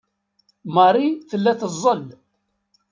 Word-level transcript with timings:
Marie 0.73 1.11
tella 1.29 1.53
teẓẓel. 1.59 2.05